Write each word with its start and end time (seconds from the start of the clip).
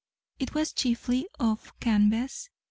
It 0.39 0.55
was 0.55 0.73
chiefly 0.73 1.27
of 1.39 1.79
canvas. 1.79 2.49